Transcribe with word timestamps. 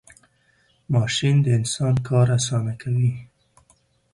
ماشین 0.95 1.35
د 1.43 1.47
انسان 1.59 1.95
کار 2.07 2.27
آسانه 2.37 2.73
کوي. 2.81 3.11